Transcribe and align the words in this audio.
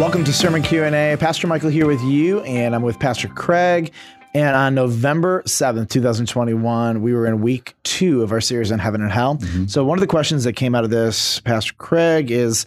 Welcome 0.00 0.24
to 0.24 0.32
Sermon 0.32 0.62
Q&A. 0.62 1.14
Pastor 1.18 1.46
Michael 1.46 1.68
here 1.68 1.86
with 1.86 2.00
you, 2.00 2.40
and 2.40 2.74
I'm 2.74 2.80
with 2.80 2.98
Pastor 2.98 3.28
Craig. 3.28 3.92
And 4.32 4.56
on 4.56 4.74
November 4.74 5.42
7th, 5.42 5.90
2021, 5.90 7.02
we 7.02 7.12
were 7.12 7.26
in 7.26 7.42
week 7.42 7.74
two 7.82 8.22
of 8.22 8.32
our 8.32 8.40
series 8.40 8.72
on 8.72 8.78
heaven 8.78 9.02
and 9.02 9.12
hell. 9.12 9.38
So 9.66 9.84
one 9.84 9.98
of 9.98 10.00
the 10.00 10.06
questions 10.06 10.44
that 10.44 10.54
came 10.54 10.74
out 10.74 10.84
of 10.84 10.90
this, 10.90 11.40
Pastor 11.40 11.74
Craig, 11.74 12.30
is 12.30 12.64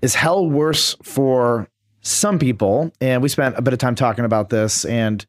is 0.00 0.14
hell 0.14 0.48
worse 0.48 0.96
for 1.02 1.68
some 2.00 2.38
people? 2.38 2.90
And 2.98 3.22
we 3.22 3.28
spent 3.28 3.58
a 3.58 3.62
bit 3.62 3.74
of 3.74 3.78
time 3.78 3.94
talking 3.94 4.24
about 4.24 4.48
this. 4.48 4.86
And 4.86 5.26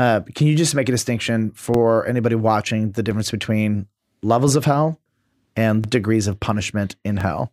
uh, 0.00 0.22
can 0.34 0.48
you 0.48 0.56
just 0.56 0.74
make 0.74 0.88
a 0.88 0.92
distinction 0.92 1.52
for 1.52 2.08
anybody 2.08 2.34
watching 2.34 2.90
the 2.90 3.04
difference 3.04 3.30
between 3.30 3.86
levels 4.24 4.56
of 4.56 4.64
hell 4.64 5.00
and 5.54 5.88
degrees 5.88 6.26
of 6.26 6.40
punishment 6.40 6.96
in 7.04 7.18
hell? 7.18 7.52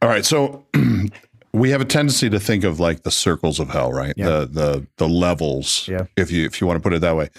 All 0.00 0.08
right, 0.08 0.24
so 0.24 0.64
we 1.52 1.70
have 1.70 1.80
a 1.80 1.84
tendency 1.84 2.28
to 2.30 2.38
think 2.40 2.64
of 2.64 2.78
like 2.80 3.02
the 3.02 3.10
circles 3.10 3.58
of 3.60 3.70
hell, 3.70 3.92
right? 3.92 4.14
Yeah. 4.16 4.26
The 4.26 4.46
the 4.46 4.86
the 4.98 5.08
levels, 5.08 5.86
Yeah. 5.88 6.06
if 6.16 6.30
you 6.30 6.44
if 6.46 6.60
you 6.60 6.66
want 6.66 6.76
to 6.78 6.82
put 6.82 6.92
it 6.92 7.00
that 7.00 7.16
way. 7.16 7.30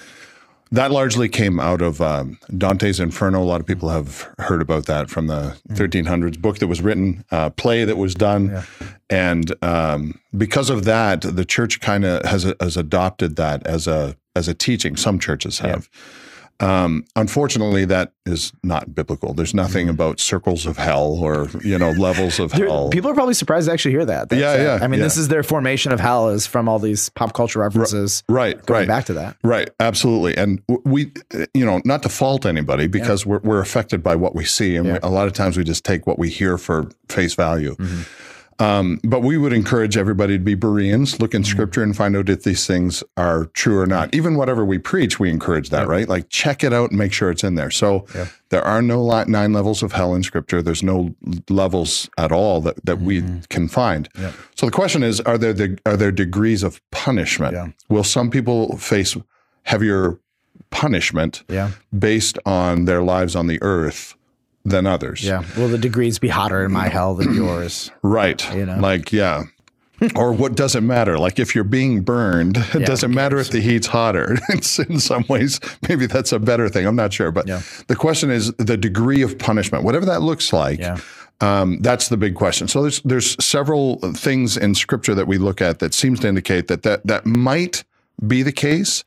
That 0.72 0.92
largely 0.92 1.30
came 1.30 1.60
out 1.60 1.82
of 1.82 2.00
um, 2.00 2.38
Dante's 2.56 3.00
Inferno. 3.00 3.42
A 3.42 3.44
lot 3.44 3.60
of 3.60 3.66
people 3.66 3.90
have 3.90 4.30
heard 4.38 4.62
about 4.62 4.86
that 4.86 5.10
from 5.10 5.26
the 5.26 5.58
Mm-hmm. 5.68 5.74
1300s 5.74 6.40
book 6.40 6.60
that 6.60 6.68
was 6.68 6.80
written, 6.82 7.26
uh, 7.32 7.50
play 7.50 7.86
that 7.86 7.98
was 7.98 8.14
done, 8.14 8.62
and 9.10 9.52
um, 9.64 10.20
because 10.38 10.70
of 10.70 10.86
that, 10.86 11.22
the 11.22 11.44
church 11.46 11.80
kind 11.80 12.06
of 12.06 12.24
has 12.26 12.54
has 12.60 12.78
adopted 12.78 13.36
that 13.38 13.66
as 13.66 13.88
a 13.88 14.16
as 14.36 14.48
a 14.48 14.54
teaching. 14.54 14.96
Some 14.96 15.18
churches 15.18 15.58
have. 15.60 15.90
Um, 16.62 17.06
unfortunately, 17.16 17.86
that 17.86 18.12
is 18.26 18.52
not 18.64 18.94
biblical. 18.94 19.34
There's 19.34 19.54
nothing 19.54 19.88
about 19.88 20.20
circles 20.20 20.66
of 20.66 20.78
hell 20.78 21.18
or 21.22 21.50
you 21.64 21.78
know 21.78 21.92
levels 21.92 22.40
of 22.40 22.52
hell. 22.52 22.90
People 22.90 23.10
are 23.10 23.14
probably 23.14 23.34
surprised 23.34 23.68
to 23.68 23.74
actually 23.74 23.92
hear 23.92 24.06
that. 24.06 24.30
That's, 24.30 24.42
Yeah, 24.42 24.52
uh, 24.52 24.78
yeah, 24.78 24.84
I 24.84 24.88
mean, 24.88 25.00
yeah. 25.00 25.06
this 25.06 25.18
is 25.18 25.30
their 25.30 25.44
formation 25.44 25.92
of 25.92 26.00
hell 26.00 26.30
is 26.30 26.46
from 26.46 26.68
all 26.68 26.80
these 26.80 27.10
pop 27.10 27.34
culture 27.34 27.60
references. 27.60 28.24
right, 28.28 28.64
Going 28.66 28.80
right. 28.80 28.88
back 28.88 29.06
to 29.06 29.14
that. 29.14 29.38
Right, 29.44 29.70
absolutely, 29.80 30.36
and 30.36 30.62
we, 30.84 31.14
you 31.54 31.66
know, 31.66 31.82
not 31.86 32.04
to 32.04 32.10
fault 32.10 32.46
anybody 32.46 32.88
because 32.88 33.26
we're 33.26 33.40
we're 33.40 33.62
affected 33.62 34.04
by 34.04 34.16
what 34.16 34.36
we 34.36 34.44
see, 34.44 34.76
and 34.76 34.86
we, 34.86 35.00
a 35.02 35.10
lot 35.10 35.28
of 35.28 35.34
times 35.34 35.58
we 35.58 35.64
just 35.64 35.86
take 35.86 36.06
what 36.06 36.20
we 36.20 36.30
hear 36.30 36.58
for 36.58 36.90
face 37.08 37.36
value. 37.36 37.76
Mm-hmm. 37.76 38.02
Um, 38.60 39.00
but 39.06 39.22
we 39.22 39.38
would 39.38 39.54
encourage 39.54 39.96
everybody 39.96 40.38
to 40.38 40.44
be 40.44 40.54
Bereans, 40.56 41.20
look 41.22 41.34
in 41.34 41.44
Mm-hmm. 41.44 41.50
Scripture, 41.52 41.82
and 41.82 41.96
find 41.96 42.16
out 42.18 42.28
if 42.30 42.44
these 42.44 42.68
things 42.68 43.04
are 43.16 43.46
true 43.54 43.80
or 43.80 43.86
not. 43.86 44.14
Even 44.14 44.36
whatever 44.36 44.66
we 44.66 44.78
preach, 44.78 45.18
we 45.20 45.30
encourage 45.30 45.70
that, 45.70 45.88
right? 45.88 46.10
Like 46.10 46.28
check 46.30 46.64
it 46.64 46.74
out 46.74 46.90
and 46.90 47.00
make 47.00 47.14
sure 47.14 47.30
it's 47.32 47.44
in 47.44 47.56
there. 47.56 47.72
So 47.72 48.06
there 48.50 48.64
are 48.64 48.82
no 48.82 49.24
nine 49.24 49.54
levels 49.54 49.82
of 49.82 49.94
hell 49.94 50.14
in 50.14 50.24
Scripture. 50.24 50.62
There's 50.62 50.84
no 50.84 51.16
levels 51.50 52.10
at 52.18 52.32
all 52.34 52.60
that 52.62 52.84
that 52.86 53.00
we 53.00 53.22
Mm-hmm. 53.22 53.40
can 53.50 53.68
find. 53.70 54.10
So 54.56 54.66
the 54.66 54.72
question 54.74 55.04
is: 55.04 55.22
Are 55.22 55.38
there 55.38 55.54
the, 55.54 55.78
are 55.86 55.96
there 55.98 56.12
degrees 56.12 56.62
of 56.64 56.82
punishment? 56.92 57.54
Yeah. 57.54 57.70
Will 57.88 58.04
some 58.04 58.30
people 58.30 58.78
face 58.78 59.16
heavier 59.64 60.20
punishment 60.70 61.44
based 61.98 62.38
on 62.46 62.86
their 62.86 63.02
lives 63.02 63.36
on 63.36 63.48
the 63.48 63.60
earth 63.62 64.16
than 64.66 64.86
others? 64.86 65.24
Yeah. 65.24 65.44
Will 65.58 65.68
the 65.68 65.78
degrees 65.78 66.20
be 66.20 66.28
hotter 66.28 66.64
in 66.66 66.72
my 66.72 66.88
hell 66.90 67.16
than 67.16 67.34
yours? 67.44 67.92
Right. 68.02 68.44
You 68.56 68.66
know? 68.66 68.80
Like, 68.80 69.12
yeah. 69.12 69.44
or 70.16 70.32
what 70.32 70.56
does 70.56 70.76
it 70.76 70.82
matter? 70.82 71.18
Like 71.20 71.40
if 71.40 71.54
you're 71.54 71.64
being 71.66 72.02
burned, 72.02 72.56
it 72.74 72.86
doesn't 72.86 73.14
matter 73.14 73.38
if 73.38 73.50
the 73.52 73.60
heat's 73.60 73.88
hotter. 73.88 74.38
It's 74.50 74.80
in 74.80 75.00
some 75.00 75.26
ways, 75.28 75.60
maybe 75.90 76.06
that's 76.06 76.32
a 76.32 76.40
better 76.40 76.70
thing. 76.70 76.86
I'm 76.88 76.96
not 76.96 77.12
sure. 77.14 77.32
But 77.32 77.48
Yeah. 77.48 77.62
the 77.88 77.96
question 77.96 78.32
is 78.32 78.54
the 78.54 78.78
degree 78.78 79.22
of 79.22 79.38
punishment, 79.38 79.84
whatever 79.84 80.06
that 80.06 80.22
looks 80.22 80.54
like. 80.54 80.80
Yeah. 80.80 80.98
Um, 81.42 81.80
that's 81.82 82.10
the 82.10 82.18
big 82.18 82.36
question. 82.36 82.68
So 82.68 82.82
there's 82.82 83.02
there's 83.04 83.42
several 83.44 83.98
things 84.14 84.58
in 84.58 84.76
scripture 84.76 85.16
that 85.16 85.28
we 85.28 85.38
look 85.38 85.62
at 85.62 85.80
that 85.80 85.94
seems 85.94 86.20
to 86.22 86.28
indicate 86.28 86.68
that 86.68 86.84
that, 86.84 87.06
that 87.08 87.26
might 87.26 87.84
be 88.28 88.44
the 88.44 88.52
case. 88.52 89.04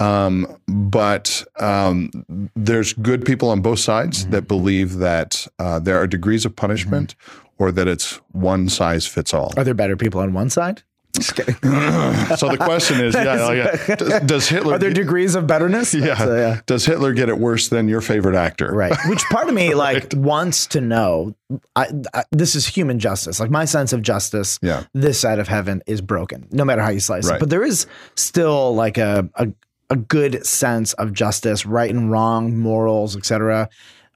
Um, 0.00 0.46
but 0.66 1.44
um, 1.58 2.10
there's 2.56 2.92
good 2.94 3.24
people 3.24 3.50
on 3.50 3.60
both 3.60 3.78
sides 3.78 4.22
Mm-hmm. 4.22 4.30
that 4.32 4.48
believe 4.48 4.96
that 4.98 5.46
uh, 5.58 5.78
there 5.78 5.96
are 5.98 6.06
degrees 6.06 6.44
of 6.44 6.56
punishment 6.56 7.14
or 7.58 7.70
that 7.72 7.86
it's 7.86 8.14
one 8.32 8.68
size 8.68 9.06
fits 9.06 9.32
all. 9.34 9.52
Are 9.56 9.64
there 9.64 9.74
better 9.74 9.96
people 9.96 10.20
on 10.20 10.32
one 10.32 10.48
side? 10.50 10.82
Just 11.12 11.34
kidding. 11.36 11.54
so 11.54 12.48
the 12.48 12.56
question 12.58 13.00
is, 13.04 13.14
yeah, 13.14 13.34
like, 13.88 13.98
does, 13.98 14.20
does 14.20 14.48
Hitler 14.48 14.74
Are 14.74 14.78
there 14.78 14.92
degrees 14.92 15.34
of 15.34 15.46
betterness? 15.46 15.92
yeah, 15.92 16.12
uh, 16.22 16.34
yeah. 16.34 16.60
does 16.66 16.84
Hitler 16.86 17.12
get 17.12 17.28
it 17.28 17.38
worse 17.38 17.68
than 17.68 17.88
your 17.88 18.00
favorite 18.00 18.36
actor? 18.36 18.72
Right. 18.72 18.96
Which 19.06 19.22
part 19.24 19.48
of 19.48 19.54
me 19.54 19.74
like 19.86 20.12
wants 20.16 20.66
to 20.68 20.80
know. 20.80 21.34
I, 21.74 21.88
I, 22.14 22.24
this 22.30 22.54
is 22.54 22.66
human 22.66 22.98
justice. 23.00 23.40
Like 23.40 23.50
my 23.50 23.64
sense 23.64 23.92
of 23.92 24.02
justice. 24.02 24.58
Yeah. 24.62 24.84
This 24.94 25.18
side 25.20 25.40
of 25.40 25.48
heaven 25.48 25.82
is 25.86 26.00
broken, 26.00 26.46
no 26.52 26.64
matter 26.64 26.80
how 26.82 26.90
you 26.90 27.00
slice 27.00 27.28
it. 27.28 27.40
But 27.40 27.50
there 27.50 27.64
is 27.64 27.86
still 28.14 28.74
like 28.74 28.96
a 28.96 29.28
a, 29.34 29.48
a 29.90 29.96
good 29.96 30.46
sense 30.46 30.92
of 30.94 31.12
justice, 31.12 31.66
right 31.66 31.90
and 31.90 32.10
wrong, 32.10 32.56
morals, 32.56 33.16
etc. 33.16 33.68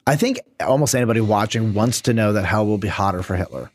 I 0.07 0.17
think 0.17 0.41
almost 0.61 0.95
anybody 0.95 1.21
watching 1.21 1.75
wants 1.75 2.01
to 2.03 2.15
know 2.15 2.33
that 2.33 2.45
hell 2.45 2.67
will 2.67 2.79
be 2.79 2.89
hotter 2.89 3.23
for 3.23 3.37
Hitler. 3.37 3.71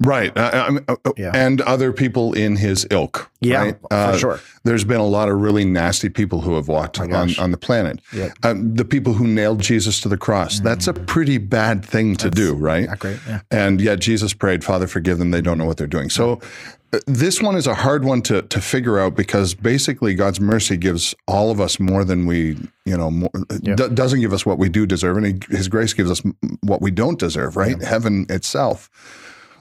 Right. 0.00 0.36
Uh, 0.36 0.80
uh, 0.88 0.96
uh, 1.04 1.12
Yeah. 1.16 1.30
And 1.34 1.60
other 1.60 1.92
people 1.92 2.32
in 2.32 2.56
his 2.56 2.86
ilk. 2.90 3.30
Yeah, 3.40 3.62
right? 3.62 4.12
for 4.12 4.18
sure. 4.18 4.34
Oh 4.34 4.58
There's 4.64 4.84
been 4.84 5.00
a 5.00 5.06
lot 5.06 5.28
of 5.28 5.40
really 5.40 5.64
nasty 5.64 6.08
people 6.08 6.40
who 6.40 6.54
have 6.54 6.68
walked 6.68 7.00
on, 7.00 7.12
on 7.12 7.50
the 7.50 7.56
planet. 7.56 8.00
Mm. 8.10 8.32
Um, 8.44 8.74
the 8.74 8.84
people 8.84 9.12
who 9.12 9.26
nailed 9.26 9.60
Jesus 9.60 10.00
to 10.00 10.08
the 10.08 10.16
cross. 10.16 10.60
That's 10.60 10.86
a 10.86 10.92
pretty 10.92 11.38
bad 11.38 11.84
thing 11.84 12.16
to 12.16 12.30
do, 12.30 12.54
right? 12.54 12.88
not 12.88 12.98
great, 12.98 13.18
yeah. 13.28 13.40
And 13.50 13.80
yet 13.80 14.00
Jesus 14.00 14.32
prayed, 14.34 14.64
Father, 14.64 14.86
forgive 14.86 15.18
them. 15.18 15.30
They 15.30 15.42
don't 15.42 15.58
know 15.58 15.66
what 15.66 15.76
they're 15.76 15.86
doing. 15.86 16.10
So 16.10 16.34
uh, 16.34 16.46
this 17.06 17.40
one 17.40 17.56
is 17.56 17.66
a 17.66 17.74
hard 17.74 18.04
one 18.04 18.20
to, 18.22 18.42
to 18.42 18.60
figure 18.60 18.98
out 18.98 19.14
because 19.14 19.54
basically 19.54 20.14
God's 20.14 20.40
mercy 20.40 20.76
gives 20.76 21.14
all 21.26 21.50
of 21.50 21.60
us 21.60 21.80
more 21.80 22.04
than 22.04 22.26
we, 22.26 22.58
you 22.84 22.96
know, 22.96 23.10
more, 23.10 23.30
d- 23.62 23.74
doesn't 23.74 24.20
give 24.20 24.32
us 24.32 24.44
what 24.44 24.58
we 24.58 24.68
do 24.68 24.84
deserve. 24.86 25.16
And 25.16 25.26
he, 25.26 25.38
his 25.56 25.68
grace 25.68 25.94
gives 25.94 26.10
us 26.10 26.22
what 26.62 26.82
we 26.82 26.90
don't 26.90 27.18
deserve, 27.18 27.56
right? 27.56 27.80
Heaven 27.82 28.26
itself. 28.28 28.90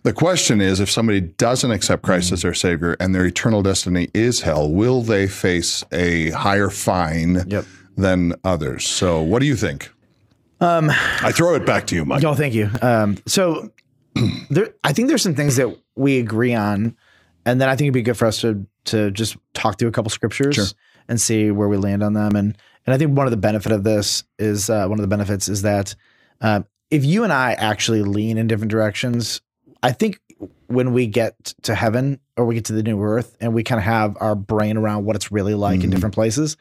The 0.03 0.14
question 0.14 0.59
is 0.62 0.80
if 0.80 0.90
somebody 0.90 1.22
doesn't 1.22 1.69
accept 1.72 2.02
Christ 2.03 2.31
as 2.31 2.42
their 2.42 2.53
Savior 2.56 2.97
and 3.00 3.14
their 3.16 3.25
eternal 3.25 3.62
destiny 3.62 4.09
is 4.13 4.42
hell, 4.42 4.69
will 4.72 5.02
they 5.02 5.28
face 5.28 5.84
a 5.92 6.31
higher 6.31 6.69
fine 6.69 7.46
Yep. 7.48 7.66
than 7.96 8.34
others? 8.44 8.88
So, 8.88 9.22
what 9.22 9.40
do 9.40 9.46
you 9.46 9.56
think? 9.56 9.92
Um, 10.59 10.90
I 11.22 11.31
throw 11.31 11.56
it 11.56 11.66
back 11.66 11.88
to 11.88 11.96
you, 11.96 12.03
Mike. 12.03 12.24
No, 12.24 12.34
thank 12.36 12.53
you. 12.56 12.69
Um, 12.81 13.18
so 13.25 13.72
there, 14.50 14.69
I 14.84 14.92
think 14.94 15.08
there's 15.08 15.22
some 15.24 15.36
things 15.36 15.56
that 15.56 15.75
we 15.96 16.18
agree 16.19 16.53
on, 16.56 16.96
and 17.46 17.59
then 17.59 17.69
I 17.69 17.75
think 17.75 17.88
it'd 17.88 17.94
be 17.94 18.02
good 18.02 18.18
for 18.18 18.25
us 18.25 18.41
to 18.41 18.66
to 18.85 19.12
just 19.12 19.38
talk 19.53 19.78
through 19.78 19.90
a 19.90 19.91
couple 19.91 20.09
scriptures 20.09 20.56
and 21.07 21.19
see 21.19 21.52
where 21.52 21.68
we 21.68 21.78
land 21.78 22.03
on 22.03 22.13
them. 22.13 22.35
And 22.35 22.57
and 22.85 22.94
I 22.94 22.97
think 22.97 23.16
one 23.16 23.28
of 23.28 23.31
the 23.31 23.38
benefit 23.38 23.72
of 23.72 23.84
this 23.84 24.24
is 24.40 24.69
uh, 24.69 24.88
one 24.88 24.97
of 25.00 25.03
the 25.03 25.07
benefits 25.07 25.47
is 25.47 25.62
that 25.62 25.96
um, 26.41 26.66
if 26.90 27.06
you 27.06 27.24
and 27.24 27.31
I 27.31 27.53
actually 27.53 28.01
lean 28.01 28.38
in 28.38 28.47
different 28.47 28.72
directions, 28.72 29.41
I 29.84 29.91
think 29.91 30.19
when 30.71 30.93
we 30.93 31.07
get 31.07 31.37
to 31.63 31.75
heaven 31.75 32.19
or 32.37 32.45
we 32.45 32.55
get 32.55 32.65
to 32.65 32.73
the 32.73 32.83
new 32.83 33.01
earth 33.01 33.35
and 33.39 33.53
we 33.53 33.63
kind 33.63 33.79
of 33.79 33.85
have 33.85 34.17
our 34.19 34.35
brain 34.35 34.77
around 34.77 35.05
what 35.05 35.15
it's 35.15 35.31
really 35.31 35.53
like 35.55 35.83
in 35.83 35.89
different 35.89 36.15
places, 36.15 36.57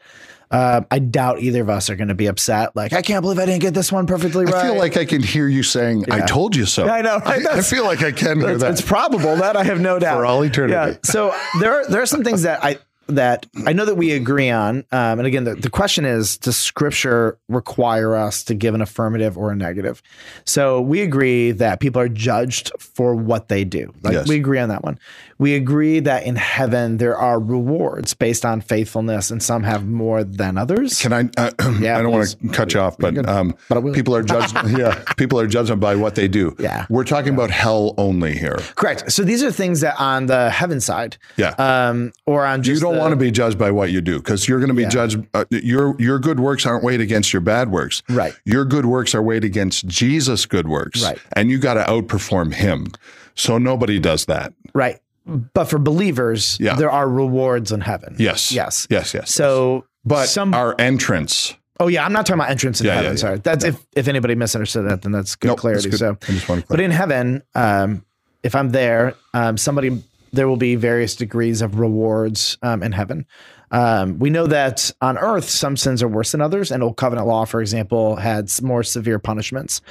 uh, 0.51 0.81
I 0.91 0.99
doubt 0.99 1.39
either 1.39 1.61
of 1.61 1.69
us 1.69 1.89
are 1.89 1.95
going 1.95 2.09
to 2.09 2.15
be 2.15 2.27
upset. 2.27 2.75
Like, 2.75 2.91
I 2.91 3.01
can't 3.01 3.21
believe 3.21 3.39
I 3.39 3.45
didn't 3.45 3.61
get 3.61 3.73
this 3.73 3.91
one 3.91 4.05
perfectly 4.05 4.45
right. 4.45 4.53
I 4.53 4.63
feel 4.63 4.77
like 4.77 4.97
I 4.97 5.05
can 5.05 5.23
hear 5.23 5.47
you 5.47 5.63
saying, 5.63 6.11
I 6.11 6.25
told 6.25 6.55
you 6.55 6.65
so. 6.65 6.85
Yeah, 6.85 6.93
I 6.93 7.01
know, 7.01 7.17
right? 7.19 7.47
I, 7.47 7.57
I 7.59 7.61
feel 7.61 7.85
like 7.85 8.03
I 8.03 8.11
can 8.11 8.41
hear 8.41 8.57
that. 8.57 8.71
it's 8.71 8.81
probable 8.81 9.37
that 9.37 9.55
I 9.55 9.63
have 9.63 9.79
no 9.79 9.97
doubt 9.97 10.17
For 10.17 10.25
all 10.25 10.43
eternity. 10.43 10.73
Yeah. 10.73 10.97
So 11.03 11.33
there 11.61 11.73
are 11.73 11.87
there 11.87 12.01
are 12.01 12.05
some 12.05 12.23
things 12.23 12.41
that 12.41 12.63
I 12.63 12.79
that 13.15 13.45
I 13.65 13.73
know 13.73 13.85
that 13.85 13.95
we 13.95 14.11
agree 14.11 14.49
on. 14.49 14.77
Um, 14.91 15.19
and 15.19 15.25
again, 15.25 15.43
the, 15.43 15.55
the 15.55 15.69
question 15.69 16.05
is, 16.05 16.37
does 16.37 16.57
Scripture 16.57 17.37
require 17.49 18.15
us 18.15 18.43
to 18.45 18.53
give 18.53 18.73
an 18.75 18.81
affirmative 18.81 19.37
or 19.37 19.51
a 19.51 19.55
negative? 19.55 20.01
So 20.45 20.81
we 20.81 21.01
agree 21.01 21.51
that 21.51 21.79
people 21.79 22.01
are 22.01 22.09
judged 22.09 22.71
for 22.79 23.15
what 23.15 23.47
they 23.47 23.63
do. 23.63 23.93
Like 24.01 24.13
Yes. 24.13 24.27
we 24.27 24.35
agree 24.37 24.59
on 24.59 24.69
that 24.69 24.83
one. 24.83 24.99
We 25.41 25.55
agree 25.55 25.99
that 26.01 26.23
in 26.23 26.35
heaven 26.35 26.97
there 26.97 27.17
are 27.17 27.39
rewards 27.39 28.13
based 28.13 28.45
on 28.45 28.61
faithfulness, 28.61 29.31
and 29.31 29.41
some 29.41 29.63
have 29.63 29.87
more 29.87 30.23
than 30.23 30.55
others. 30.55 31.01
Can 31.01 31.11
I? 31.13 31.29
Uh, 31.35 31.49
Yeah, 31.81 31.97
I 31.97 32.03
don't 32.03 32.11
want 32.11 32.29
to 32.39 32.47
cut 32.49 32.73
you 32.75 32.79
off, 32.79 32.95
but 32.99 33.17
um, 33.27 33.55
But 33.67 33.81
people 33.93 34.15
are 34.15 34.21
judged. 34.21 34.55
yeah, 34.77 35.03
people 35.17 35.39
are 35.39 35.47
judged 35.47 35.79
by 35.79 35.95
what 35.95 36.13
they 36.13 36.27
do. 36.27 36.55
Yeah. 36.59 36.85
we're 36.91 37.03
talking 37.05 37.33
about 37.33 37.49
hell 37.49 37.95
only 37.97 38.37
here. 38.37 38.57
Correct. 38.75 39.11
So 39.11 39.23
these 39.23 39.41
are 39.41 39.51
things 39.51 39.81
that 39.81 39.99
on 39.99 40.27
the 40.27 40.51
heaven 40.51 40.79
side, 40.79 41.17
Yeah. 41.37 41.55
um, 41.57 42.13
or 42.27 42.45
on 42.45 42.61
just 42.61 42.79
you 42.79 42.85
don't 42.85 42.93
the- 42.95 43.01
want 43.01 43.13
to 43.13 43.15
be 43.17 43.31
judged 43.31 43.57
by 43.57 43.71
what 43.71 43.89
you 43.91 43.99
do 43.99 44.19
because 44.19 44.47
you're 44.47 44.59
going 44.59 44.69
to 44.69 44.75
be 44.75 44.83
Yeah. 44.83 44.89
judged. 44.89 45.25
Uh, 45.33 45.45
your 45.49 45.95
your 45.99 46.19
good 46.19 46.39
works 46.39 46.67
aren't 46.67 46.83
weighed 46.83 47.01
against 47.01 47.33
your 47.33 47.41
bad 47.41 47.71
works. 47.71 48.03
Right. 48.09 48.35
Your 48.45 48.63
good 48.63 48.85
works 48.85 49.15
are 49.15 49.23
weighed 49.23 49.43
against 49.43 49.87
Jesus' 49.87 50.45
good 50.45 50.67
works. 50.67 51.03
Right. 51.03 51.17
And 51.33 51.49
you 51.49 51.57
got 51.57 51.73
to 51.75 51.83
outperform 51.91 52.53
Him. 52.53 52.87
So 53.33 53.57
nobody 53.57 53.97
does 53.97 54.25
that. 54.25 54.53
Right. 54.75 54.99
But 55.25 55.65
for 55.65 55.77
believers, 55.77 56.57
Yeah. 56.59 56.75
there 56.75 56.89
are 56.91 57.07
rewards 57.07 57.71
in 57.71 57.81
heaven. 57.81 58.15
Yes. 58.17 58.51
Yes. 58.51 58.87
Yes. 58.89 59.13
Yes. 59.13 59.31
So, 59.31 59.85
but 60.03 60.27
some. 60.27 60.53
our 60.53 60.75
entrance. 60.79 61.53
oh 61.79 61.87
yeah, 61.87 62.05
I'm 62.05 62.11
not 62.13 62.25
talking 62.25 62.39
about 62.39 62.49
entrance 62.51 62.81
in 62.81 62.87
Yeah, 62.87 62.95
heaven. 62.95 63.11
yeah. 63.11 63.17
Sorry, 63.17 63.37
that's 63.39 63.63
if 63.63 63.79
if 63.95 64.07
anybody 64.07 64.35
misunderstood 64.35 64.87
that, 64.89 65.01
then 65.03 65.11
that's 65.11 65.35
good 65.35 65.49
Nope, 65.49 65.59
clarity. 65.59 65.89
that's 65.89 66.01
good. 66.01 66.17
So, 66.21 66.27
I 66.29 66.33
just 66.35 66.49
want 66.49 66.61
to 66.61 66.67
but 66.67 66.79
in 66.79 66.91
heaven, 66.91 67.43
um, 67.55 68.03
if 68.43 68.55
I'm 68.55 68.69
there, 68.71 69.13
um, 69.33 69.57
somebody 69.57 70.03
there 70.33 70.47
will 70.47 70.57
be 70.57 70.75
various 70.75 71.15
degrees 71.15 71.61
of 71.61 71.79
rewards 71.79 72.57
um, 72.63 72.81
in 72.83 72.91
heaven. 72.91 73.25
Um, 73.71 74.19
we 74.19 74.29
know 74.29 74.47
that 74.47 74.91
on 75.01 75.17
earth, 75.17 75.49
some 75.49 75.77
sins 75.77 76.03
are 76.03 76.07
worse 76.07 76.33
than 76.33 76.41
others, 76.41 76.71
and 76.71 76.83
Old 76.83 76.97
Covenant 76.97 77.27
law, 77.27 77.45
for 77.45 77.61
example, 77.61 78.17
had 78.17 78.49
more 78.61 78.83
severe 78.83 79.17
punishments. 79.17 79.81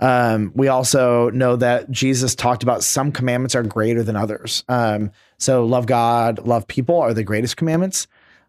Um, 0.00 0.52
we 0.54 0.68
also 0.68 1.30
know 1.30 1.56
that 1.56 1.90
Jesus 1.90 2.34
talked 2.34 2.62
about 2.62 2.84
some 2.84 3.10
commandments 3.10 3.54
are 3.54 3.62
greater 3.62 4.02
than 4.02 4.16
others. 4.16 4.64
Um, 4.68 5.10
so, 5.38 5.64
love 5.64 5.86
God, 5.86 6.46
love 6.46 6.66
people 6.66 7.00
are 7.00 7.12
the 7.12 7.24
greatest 7.24 7.56
commandments. 7.56 8.06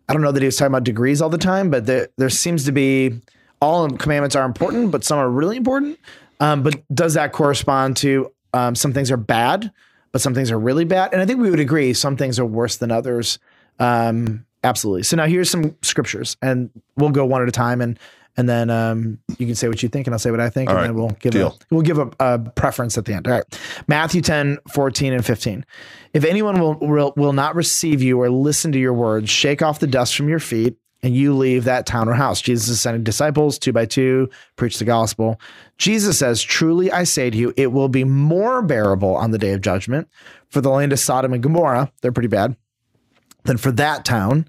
I 0.07 0.13
don't 0.13 0.21
know 0.21 0.31
that 0.31 0.41
he 0.41 0.45
was 0.45 0.55
talking 0.55 0.71
about 0.71 0.83
degrees 0.83 1.21
all 1.21 1.29
the 1.29 1.37
time, 1.37 1.71
but 1.71 1.87
there, 1.87 2.09
there 2.17 2.29
seems 2.29 2.65
to 2.65 2.71
be 2.71 3.21
all 3.61 3.89
commandments 3.89 4.35
are 4.35 4.45
important, 4.45 4.91
but 4.91 5.03
some 5.03 5.17
are 5.17 5.29
really 5.29 5.57
important. 5.57 5.99
Um, 6.39 6.61
but 6.61 6.83
does 6.93 7.15
that 7.15 7.31
correspond 7.31 7.97
to 7.97 8.31
um, 8.53 8.75
some 8.75 8.93
things 8.93 9.09
are 9.09 9.17
bad, 9.17 9.71
but 10.11 10.21
some 10.21 10.35
things 10.35 10.51
are 10.51 10.59
really 10.59 10.85
bad? 10.85 11.13
And 11.13 11.21
I 11.21 11.25
think 11.25 11.39
we 11.39 11.49
would 11.49 11.59
agree 11.59 11.93
some 11.93 12.17
things 12.17 12.37
are 12.37 12.45
worse 12.45 12.77
than 12.77 12.91
others. 12.91 13.39
Um, 13.79 14.45
absolutely. 14.65 15.03
So 15.03 15.15
now 15.15 15.25
here's 15.25 15.49
some 15.49 15.75
scriptures, 15.81 16.37
and 16.41 16.69
we'll 16.97 17.11
go 17.11 17.25
one 17.25 17.41
at 17.41 17.47
a 17.47 17.51
time, 17.51 17.81
and 17.81 17.97
and 18.37 18.49
then 18.49 18.69
um, 18.69 19.19
you 19.37 19.45
can 19.45 19.55
say 19.55 19.69
what 19.69 19.81
you 19.81 19.87
think, 19.87 20.07
and 20.07 20.13
I'll 20.13 20.19
say 20.19 20.31
what 20.31 20.41
I 20.41 20.49
think, 20.49 20.69
All 20.69 20.75
and 20.75 20.81
right. 20.81 20.87
then 20.87 20.95
we'll 20.95 21.09
give 21.19 21.35
a, 21.35 21.51
we'll 21.71 21.83
give 21.83 21.97
a, 21.99 22.09
a 22.19 22.39
preference 22.39 22.97
at 22.97 23.05
the 23.05 23.13
end. 23.13 23.27
All 23.27 23.33
right, 23.33 23.59
Matthew 23.87 24.21
10, 24.21 24.57
14, 24.73 25.13
and 25.13 25.25
15. 25.25 25.65
If 26.13 26.25
anyone 26.25 26.59
will, 26.59 26.75
will 26.75 27.13
will 27.15 27.33
not 27.33 27.55
receive 27.55 28.01
you 28.01 28.21
or 28.21 28.29
listen 28.29 28.71
to 28.73 28.79
your 28.79 28.93
words, 28.93 29.29
shake 29.29 29.61
off 29.61 29.79
the 29.79 29.87
dust 29.87 30.15
from 30.15 30.29
your 30.29 30.39
feet. 30.39 30.77
And 31.03 31.15
you 31.15 31.35
leave 31.35 31.65
that 31.65 31.85
town 31.85 32.09
or 32.09 32.15
house. 32.15 32.41
Jesus 32.41 32.67
is 32.67 32.81
sending 32.81 33.03
disciples 33.03 33.59
two 33.59 33.71
by 33.71 33.85
two, 33.85 34.27
preach 34.55 34.79
the 34.79 34.85
gospel. 34.85 35.39
Jesus 35.77 36.17
says, 36.17 36.41
Truly 36.41 36.91
I 36.91 37.03
say 37.03 37.29
to 37.29 37.37
you, 37.37 37.53
it 37.55 37.71
will 37.71 37.89
be 37.89 38.03
more 38.03 38.63
bearable 38.63 39.15
on 39.15 39.29
the 39.29 39.37
day 39.37 39.51
of 39.51 39.61
judgment 39.61 40.07
for 40.49 40.61
the 40.61 40.71
land 40.71 40.91
of 40.93 40.97
Sodom 40.97 41.31
and 41.31 41.43
Gomorrah. 41.43 41.91
They're 42.01 42.11
pretty 42.11 42.29
bad 42.29 42.55
than 43.45 43.57
for 43.57 43.71
that 43.71 44.05
town. 44.05 44.47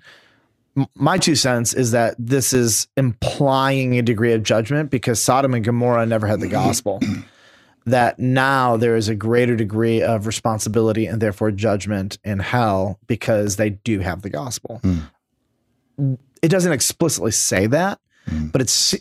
My 0.95 1.17
two 1.17 1.37
cents 1.37 1.73
is 1.73 1.93
that 1.93 2.17
this 2.19 2.53
is 2.53 2.87
implying 2.97 3.99
a 3.99 4.03
degree 4.03 4.33
of 4.33 4.43
judgment 4.43 4.91
because 4.91 5.23
Sodom 5.23 5.55
and 5.55 5.65
Gomorrah 5.65 6.05
never 6.05 6.27
had 6.27 6.41
the 6.41 6.49
gospel. 6.49 7.01
that 7.87 8.19
now 8.19 8.77
there 8.77 8.97
is 8.97 9.09
a 9.09 9.15
greater 9.15 9.57
degree 9.57 10.03
of 10.03 10.27
responsibility 10.27 11.07
and 11.07 11.23
therefore 11.23 11.53
judgment 11.53 12.19
in 12.25 12.41
hell 12.41 12.99
because 13.07 13.57
they 13.57 13.71
do 13.71 14.01
have 14.01 14.23
the 14.23 14.29
gospel. 14.29 14.81
Hmm. 14.83 16.15
It 16.43 16.49
doesn't 16.49 16.73
explicitly 16.73 17.31
say 17.31 17.67
that, 17.69 18.01
hmm. 18.29 18.49
but 18.49 18.61
it's 18.61 18.95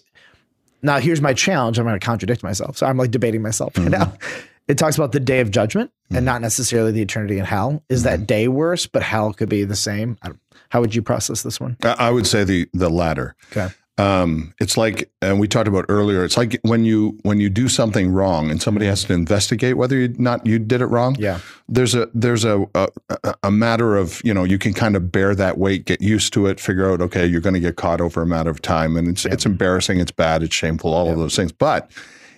now 0.82 1.00
here's 1.00 1.20
my 1.20 1.34
challenge. 1.34 1.80
I'm 1.80 1.86
going 1.86 2.00
to 2.00 2.06
contradict 2.06 2.44
myself. 2.44 2.78
So 2.78 2.86
I'm 2.86 2.96
like 2.96 3.12
debating 3.12 3.42
myself 3.42 3.78
right 3.78 3.86
hmm. 3.86 3.92
now. 3.92 4.14
It 4.68 4.78
talks 4.78 4.98
about 4.98 5.12
the 5.12 5.20
day 5.20 5.42
of 5.42 5.52
judgment 5.52 5.92
and 6.12 6.26
not 6.26 6.42
necessarily 6.42 6.92
the 6.92 7.02
eternity 7.02 7.38
in 7.38 7.46
hell. 7.46 7.84
Is 7.90 8.04
that 8.04 8.26
day 8.26 8.48
worse, 8.48 8.88
but 8.88 9.04
hell 9.04 9.34
could 9.34 9.50
be 9.50 9.64
the 9.64 9.76
same? 9.76 10.18
I 10.22 10.28
don't, 10.28 10.40
how 10.70 10.82
would 10.82 10.96
you 10.96 11.02
process 11.02 11.44
this 11.44 11.60
one? 11.60 11.78
I 11.84 12.12
would 12.12 12.28
say 12.28 12.44
the 12.44 12.68
the 12.74 12.90
latter. 12.90 13.36
Okay. 13.52 13.74
Um, 13.98 14.54
it's 14.60 14.76
like, 14.76 15.10
and 15.22 15.40
we 15.40 15.48
talked 15.48 15.70
about 15.70 15.86
earlier. 15.88 16.26
It's 16.26 16.36
like 16.36 16.60
when 16.64 16.84
you 16.84 17.18
when 17.22 17.40
you 17.40 17.50
do 17.50 17.70
something 17.70 18.12
wrong 18.12 18.52
and 18.52 18.62
somebody 18.62 18.88
has 18.88 19.06
to 19.06 19.14
investigate 19.14 19.78
whether 19.78 19.96
you 19.96 20.14
not 20.18 20.46
you 20.46 20.60
did 20.60 20.82
it 20.82 20.88
wrong. 20.88 21.16
Yeah. 21.18 21.40
There's 21.70 21.96
a 21.96 22.10
there's 22.14 22.44
a, 22.44 22.66
a 22.76 22.90
a 23.44 23.52
matter 23.52 23.96
of 23.96 24.22
you 24.26 24.34
know 24.34 24.44
you 24.44 24.58
can 24.58 24.74
kind 24.74 24.98
of 24.98 25.12
bear 25.12 25.34
that 25.36 25.58
weight, 25.58 25.86
get 25.86 26.02
used 26.02 26.34
to 26.34 26.48
it, 26.48 26.60
figure 26.60 26.92
out 26.92 27.02
okay 27.02 27.26
you're 27.26 27.40
going 27.42 27.54
to 27.54 27.60
get 27.62 27.78
caught 27.78 28.02
over 28.02 28.22
a 28.22 28.28
matter 28.28 28.50
of 28.50 28.62
time, 28.62 28.98
and 28.98 29.08
it's 29.08 29.26
it's 29.26 29.46
embarrassing, 29.46 30.00
it's 30.00 30.12
bad, 30.12 30.44
it's 30.44 30.56
shameful, 30.56 30.94
all 30.94 31.10
of 31.10 31.18
those 31.18 31.36
things. 31.36 31.54
But 31.54 31.90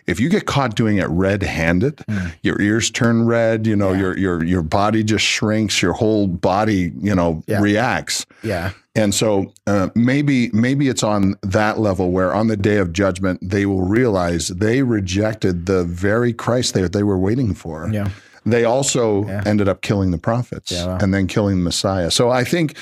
if 0.08 0.20
you 0.20 0.30
get 0.30 0.46
caught 0.46 0.76
doing 0.76 0.98
it 0.98 1.08
red-handed, 1.10 2.04
your 2.42 2.60
ears 2.62 2.90
turn 2.90 3.26
red, 3.26 3.68
you 3.68 3.76
know, 3.76 3.94
your 3.94 4.18
your 4.18 4.44
your 4.44 4.64
body 4.64 5.04
just 5.04 5.26
shrinks, 5.26 5.82
your 5.82 5.94
whole 5.94 6.28
body, 6.28 6.92
you 7.00 7.14
know, 7.14 7.44
Yeah. 7.48 7.60
reacts. 7.62 8.26
Yeah. 8.44 8.72
And 8.96 9.14
so 9.14 9.54
uh, 9.68 9.90
maybe 9.94 10.50
maybe 10.54 10.88
it's 10.88 11.04
on 11.04 11.36
that 11.44 11.78
level 11.80 12.12
where 12.12 12.34
on 12.34 12.48
the 12.48 12.58
day 12.58 12.78
of 12.78 12.94
judgment 12.94 13.40
they 13.48 13.66
will 13.66 13.84
realize 13.84 14.48
they 14.48 14.82
rejected 14.82 15.66
the 15.68 15.84
very 15.84 16.34
Christ 16.34 16.74
they 16.74 16.88
they 16.88 17.04
were 17.04 17.18
waiting 17.20 17.54
for. 17.54 17.90
Yeah. 17.92 18.10
They 18.46 18.64
also 18.64 19.26
Yeah. 19.28 19.44
ended 19.46 19.68
up 19.68 19.82
killing 19.82 20.12
the 20.12 20.18
prophets 20.18 20.72
Yeah, 20.72 20.86
wow. 20.88 20.98
and 21.02 21.14
then 21.14 21.28
killing 21.28 21.58
the 21.58 21.64
Messiah. 21.64 22.10
So 22.12 22.30
I 22.30 22.44
think 22.46 22.76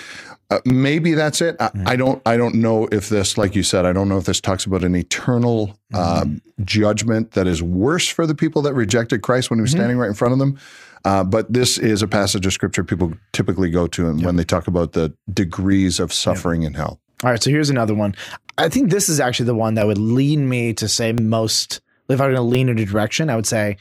uh, 0.50 0.60
maybe 0.66 1.14
that's 1.14 1.42
it. 1.42 1.56
I, 1.60 1.68
Mm-hmm. 1.70 1.88
I 1.88 1.96
don't 1.96 2.22
I 2.26 2.38
don't 2.38 2.56
know 2.56 2.88
if 2.92 3.10
this, 3.10 3.38
like 3.38 3.56
you 3.56 3.64
said, 3.64 3.86
I 3.86 3.94
don't 3.94 4.08
know 4.10 4.18
if 4.18 4.26
this 4.26 4.40
talks 4.42 4.66
about 4.66 4.84
an 4.84 4.96
eternal 4.96 5.78
uh, 5.94 6.24
Mm-hmm. 6.24 6.64
judgment 6.64 7.32
that 7.32 7.48
is 7.48 7.62
worse 7.64 8.08
for 8.08 8.26
the 8.28 8.36
people 8.36 8.62
that 8.64 8.74
rejected 8.74 9.22
Christ 9.22 9.50
when 9.50 9.60
he 9.60 9.62
was 9.62 9.72
Mm-hmm. 9.72 9.80
standing 9.80 9.98
right 9.98 10.08
in 10.08 10.14
front 10.16 10.34
of 10.34 10.40
them. 10.40 10.60
Uh, 11.04 11.24
but 11.24 11.52
this 11.54 11.78
is 11.78 12.02
a 12.02 12.08
passage 12.08 12.46
of 12.48 12.54
scripture 12.54 12.84
people 12.84 13.14
typically 13.32 13.70
go 13.70 13.86
to 13.88 14.08
and 14.10 14.26
when 14.26 14.38
they 14.38 14.44
talk 14.44 14.68
about 14.68 14.94
the 14.94 15.14
degrees 15.32 16.00
of 16.00 16.12
suffering 16.12 16.64
in 16.64 16.74
hell. 16.74 17.00
All 17.24 17.30
right, 17.30 17.42
so 17.42 17.50
here's 17.52 17.70
another 17.70 17.94
one. 17.94 18.16
I 18.58 18.70
think 18.70 18.90
this 18.90 19.08
is 19.10 19.20
actually 19.20 19.46
the 19.46 19.56
one 19.56 19.76
that 19.76 19.86
would 19.86 19.98
lean 20.00 20.50
me 20.50 20.74
to 20.74 20.88
say 20.88 21.14
most. 21.14 21.80
If 22.10 22.20
I'm 22.22 22.28
going 22.28 22.36
to 22.36 22.42
lean 22.42 22.70
in 22.70 22.80
a 22.80 22.86
direction, 22.86 23.30
I 23.30 23.36
would 23.36 23.46
say 23.48 23.78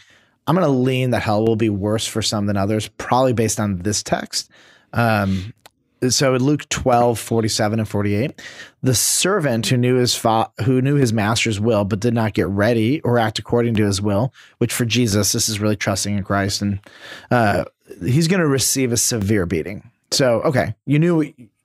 I'm 0.47 0.55
going 0.55 0.67
to 0.67 0.71
lean 0.73 1.11
that 1.11 1.21
hell 1.23 1.45
will 1.47 1.57
be 1.57 1.71
worse 1.71 2.07
for 2.07 2.21
some 2.23 2.45
than 2.47 2.57
others, 2.59 2.89
probably 2.99 3.33
based 3.33 3.59
on 3.59 3.79
this 3.79 4.03
text. 4.03 4.51
Um, 4.93 5.53
so 6.11 6.35
in 6.35 6.43
Luke 6.43 6.69
12, 6.69 7.19
47 7.19 7.79
and 7.79 7.89
48, 7.89 8.43
the 8.83 8.95
servant 8.95 9.67
who 9.67 9.77
knew 9.77 9.97
his 9.97 10.15
fa- 10.15 10.51
who 10.65 10.83
knew 10.83 10.97
his 10.97 11.12
master's 11.12 11.61
will, 11.61 11.85
but 11.85 12.01
did 12.01 12.15
not 12.15 12.35
get 12.35 12.49
ready 12.49 13.01
or 13.03 13.19
act 13.19 13.39
according 13.39 13.75
to 13.75 13.85
his 13.85 14.01
will, 14.01 14.33
which 14.59 14.73
for 14.73 14.85
Jesus, 14.85 15.33
this 15.33 15.49
is 15.49 15.61
really 15.61 15.77
trusting 15.77 16.17
in 16.17 16.25
Christ. 16.25 16.62
And 16.62 16.81
uh, 17.31 17.65
he's 18.05 18.29
going 18.29 18.41
to 18.41 18.47
receive 18.47 18.93
a 18.93 18.97
severe 18.97 19.47
beating. 19.47 19.91
So, 20.11 20.41
okay, 20.43 20.75
you 20.87 20.99
knew, 20.99 21.23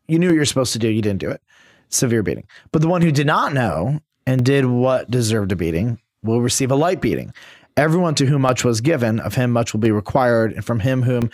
you 0.07 0.19
knew 0.19 0.27
what 0.27 0.36
you're 0.36 0.45
supposed 0.45 0.74
to 0.74 0.80
do. 0.80 0.89
You 0.89 1.01
didn't 1.01 1.19
do 1.19 1.30
it. 1.30 1.41
Severe 1.89 2.24
beating. 2.24 2.47
But 2.71 2.81
the 2.81 2.88
one 2.88 3.01
who 3.01 3.12
did 3.12 3.27
not 3.27 3.53
know 3.53 4.01
and 4.25 4.44
did 4.44 4.65
what 4.65 5.09
deserved 5.09 5.51
a 5.51 5.56
beating 5.56 6.00
will 6.24 6.41
receive 6.41 6.71
a 6.71 6.75
light 6.75 7.01
beating. 7.01 7.33
Everyone 7.77 8.15
to 8.15 8.25
whom 8.25 8.41
much 8.41 8.65
was 8.65 8.81
given, 8.81 9.19
of 9.19 9.36
him 9.36 9.51
much 9.51 9.74
will 9.74 9.80
be 9.80 9.91
required, 9.91 10.51
and 10.53 10.65
from 10.65 10.81
him 10.81 11.03
whom 11.03 11.30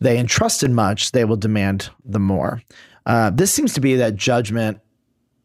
they 0.00 0.18
entrusted 0.18 0.70
much, 0.70 1.12
they 1.12 1.24
will 1.24 1.36
demand 1.36 1.90
the 2.04 2.18
more. 2.18 2.62
Uh, 3.06 3.30
this 3.30 3.52
seems 3.52 3.72
to 3.74 3.80
be 3.80 3.96
that 3.96 4.16
judgment, 4.16 4.80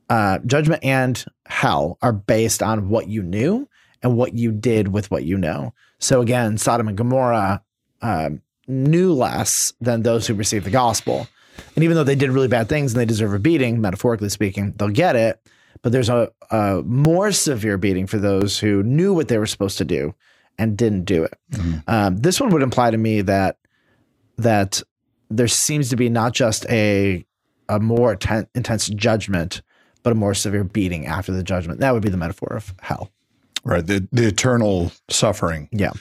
uh, 0.10 0.40
judgment 0.46 0.84
and 0.84 1.24
hell 1.46 1.98
are 2.02 2.14
based 2.14 2.64
on 2.64 2.90
what 2.90 3.08
you 3.08 3.22
knew 3.22 3.68
and 4.02 4.18
what 4.18 4.34
you 4.34 4.52
did 4.52 4.90
with 4.90 5.12
what 5.12 5.24
you 5.24 5.38
know. 5.38 5.74
So 6.00 6.22
again, 6.22 6.58
Sodom 6.58 6.88
and 6.88 6.98
Gomorrah 6.98 7.62
um, 8.02 8.42
knew 8.68 9.14
less 9.14 9.74
than 9.80 10.02
those 10.02 10.26
who 10.26 10.34
received 10.34 10.66
the 10.66 10.72
gospel, 10.72 11.28
and 11.76 11.84
even 11.84 11.96
though 11.96 12.04
they 12.04 12.16
did 12.16 12.32
really 12.32 12.48
bad 12.48 12.68
things 12.68 12.94
and 12.94 13.00
they 13.00 13.06
deserve 13.06 13.34
a 13.34 13.40
beating, 13.40 13.80
metaphorically 13.80 14.30
speaking, 14.30 14.74
they'll 14.78 14.90
get 14.90 15.16
it. 15.16 15.40
But 15.84 15.92
there's 15.92 16.10
a, 16.10 16.32
a 16.50 16.82
more 16.84 17.32
severe 17.32 17.78
beating 17.78 18.08
for 18.08 18.18
those 18.18 18.60
who 18.60 18.84
knew 18.84 19.14
what 19.14 19.28
they 19.28 19.38
were 19.38 19.46
supposed 19.48 19.78
to 19.80 19.86
do 19.86 20.14
and 20.58 20.78
didn't 20.78 21.06
do 21.06 21.24
it. 21.24 21.34
Um, 21.88 22.18
this 22.18 22.40
one 22.40 22.50
would 22.52 22.62
imply 22.62 22.92
to 22.92 22.98
me 22.98 23.22
that 23.22 23.58
that 24.42 24.82
there 25.30 25.48
seems 25.48 25.90
to 25.90 25.96
be 25.96 26.10
not 26.10 26.34
just 26.34 26.66
a 26.70 27.26
a 27.70 27.80
more 27.80 28.14
atten- 28.14 28.48
intense 28.54 28.88
judgment, 28.88 29.62
but 30.04 30.12
a 30.12 30.16
more 30.16 30.34
severe 30.34 30.64
beating 30.64 31.06
after 31.06 31.32
the 31.32 31.44
judgment. 31.44 31.80
That 31.80 31.94
would 31.94 32.04
be 32.04 32.10
the 32.10 32.18
metaphor 32.18 32.54
of 32.56 32.74
hell. 32.82 33.12
Right. 33.64 33.86
The 33.86 34.08
the 34.12 34.28
eternal 34.28 34.92
suffering. 35.10 35.70
Yeah. 35.72 35.92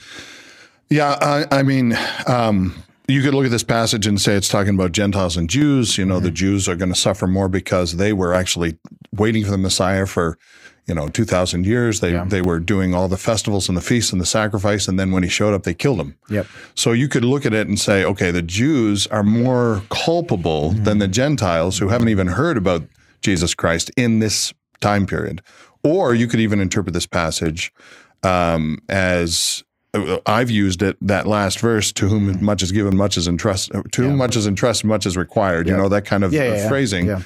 Yeah, 0.89 1.17
I, 1.21 1.61
I 1.61 1.63
mean, 1.63 1.97
um, 2.27 2.75
you 3.11 3.23
could 3.23 3.35
look 3.35 3.45
at 3.45 3.51
this 3.51 3.65
passage 3.65 4.07
and 4.07 4.21
say 4.21 4.35
it's 4.35 4.49
talking 4.49 4.75
about 4.75 4.93
Gentiles 4.93 5.37
and 5.37 5.49
Jews. 5.51 5.99
You 5.99 6.05
know, 6.05 6.17
Mm-hmm. 6.17 6.25
the 6.25 6.31
Jews 6.31 6.69
are 6.69 6.77
going 6.77 6.93
to 6.93 6.99
suffer 6.99 7.27
more 7.27 7.49
because 7.49 7.97
they 7.97 8.13
were 8.13 8.33
actually 8.35 8.79
waiting 9.13 9.45
for 9.45 9.51
the 9.51 9.59
Messiah 9.59 10.07
for, 10.07 10.39
you 10.87 10.95
know, 10.95 11.09
two 11.09 11.25
thousand 11.25 11.67
years. 11.67 12.01
They 12.01 12.13
Yeah. 12.13 12.25
they 12.25 12.43
were 12.43 12.59
doing 12.61 12.95
all 12.95 13.09
the 13.09 13.17
festivals 13.17 13.69
and 13.69 13.77
the 13.77 13.83
feasts 13.83 14.13
and 14.13 14.21
the 14.21 14.27
sacrifice, 14.27 14.89
and 14.89 14.99
then 14.99 15.11
when 15.13 15.23
he 15.23 15.29
showed 15.29 15.55
up, 15.55 15.63
they 15.65 15.75
killed 15.75 15.99
him. 16.01 16.17
Yep. 16.29 16.47
So 16.75 16.93
you 16.93 17.09
could 17.09 17.25
look 17.25 17.45
at 17.47 17.53
it 17.55 17.69
and 17.69 17.79
say, 17.79 18.05
okay, 18.05 18.31
the 18.31 18.43
Jews 18.43 19.07
are 19.09 19.23
more 19.25 19.83
culpable 19.91 20.71
than 20.71 20.99
the 20.99 21.09
Gentiles 21.09 21.79
who 21.79 21.89
haven't 21.89 22.09
even 22.09 22.29
heard 22.29 22.57
about 22.57 22.83
Jesus 23.23 23.55
Christ 23.55 23.91
in 23.97 24.19
this 24.21 24.53
time 24.81 25.07
period. 25.07 25.43
Or 25.83 26.15
you 26.15 26.27
could 26.27 26.41
even 26.41 26.61
interpret 26.61 26.93
this 26.95 27.07
passage 27.07 27.73
um, 28.23 28.79
as 28.89 29.65
I've 30.27 30.51
used 30.51 30.83
it 30.83 30.97
that 31.01 31.27
last 31.27 31.59
verse 31.59 31.93
to 31.93 32.07
whom 32.09 32.43
much 32.45 32.63
is 32.63 32.71
given, 32.73 32.97
much 32.97 33.17
is 33.17 33.27
entrusted. 33.27 33.91
To 33.93 34.03
whom 34.03 34.17
much 34.17 34.37
is 34.37 34.47
entrusted, 34.47 34.87
much 34.87 35.05
is 35.07 35.17
required. 35.17 35.67
You 35.69 35.77
know 35.77 35.89
that 35.89 36.05
kind 36.05 36.23
of 36.25 36.33
Yeah, 36.33 36.45
yeah, 36.45 36.51
uh, 36.51 36.55
yeah. 36.55 36.69
phrasing, 36.69 37.07
Yeah. 37.07 37.23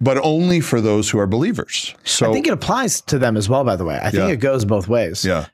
but 0.00 0.18
only 0.18 0.60
for 0.60 0.80
those 0.80 1.08
who 1.10 1.18
are 1.18 1.26
believers. 1.26 1.94
So 2.04 2.30
I 2.30 2.32
think 2.32 2.46
it 2.48 2.52
applies 2.52 3.00
to 3.02 3.18
them 3.18 3.36
as 3.36 3.48
well, 3.48 3.62
by 3.64 3.76
the 3.76 3.84
way. 3.84 3.96
I 4.02 4.10
think 4.10 4.14
Yeah. 4.28 4.34
it 4.34 4.36
goes 4.40 4.64
both 4.64 4.88
ways. 4.88 5.24
yeah, 5.24 5.46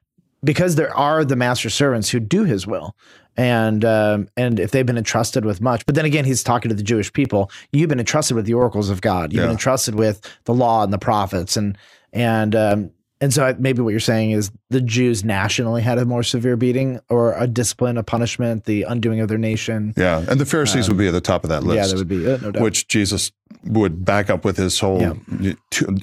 Because 0.42 0.76
there 0.76 0.94
are 0.96 1.24
the 1.24 1.36
master 1.36 1.68
servants 1.68 2.08
who 2.10 2.18
do 2.20 2.44
his 2.44 2.66
will. 2.66 2.94
And 3.36 3.84
um, 3.84 4.28
and 4.36 4.58
if 4.58 4.72
they've 4.72 4.84
been 4.86 4.98
entrusted 4.98 5.44
with 5.44 5.60
much, 5.60 5.86
but 5.86 5.94
then 5.94 6.04
again, 6.04 6.24
he's 6.24 6.42
talking 6.42 6.70
to 6.70 6.74
the 6.74 6.82
Jewish 6.82 7.12
people. 7.12 7.52
You've 7.72 7.88
been 7.88 8.00
entrusted 8.00 8.34
with 8.36 8.46
the 8.46 8.54
oracles 8.54 8.90
of 8.90 9.00
God. 9.00 9.32
You've 9.32 9.42
been 9.42 9.50
entrusted 9.52 9.94
with 9.94 10.20
the 10.44 10.52
law 10.54 10.82
and 10.82 10.92
the 10.92 10.98
prophets, 10.98 11.56
and 11.56 11.78
and 12.12 12.56
um, 12.56 12.90
and 13.20 13.34
so 13.34 13.54
maybe 13.58 13.82
what 13.82 13.90
you're 13.90 14.00
saying 14.00 14.30
is 14.30 14.50
the 14.70 14.80
Jews 14.80 15.24
nationally 15.24 15.82
had 15.82 15.98
a 15.98 16.04
more 16.04 16.22
severe 16.22 16.56
beating 16.56 17.00
or 17.08 17.34
a 17.34 17.46
discipline, 17.46 17.98
a 17.98 18.02
punishment, 18.02 18.64
the 18.64 18.84
undoing 18.84 19.20
of 19.20 19.28
their 19.28 19.38
nation. 19.38 19.92
Yeah, 19.96 20.24
and 20.28 20.40
the 20.40 20.46
Pharisees 20.46 20.88
um, 20.88 20.96
would 20.96 21.00
be 21.00 21.08
at 21.08 21.12
the 21.12 21.20
top 21.20 21.44
of 21.44 21.50
that 21.50 21.64
list. 21.64 21.76
Yeah, 21.76 21.86
there 21.86 21.96
would 21.96 22.08
be, 22.08 22.30
uh, 22.30 22.36
no 22.38 22.50
doubt. 22.52 22.62
Which 22.62 22.86
Jesus 22.86 23.32
would 23.64 24.04
back 24.04 24.30
up 24.30 24.44
with 24.44 24.56
his 24.56 24.78
whole 24.78 25.00
yeah. 25.00 25.52